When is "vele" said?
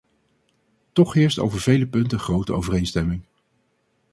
1.59-1.87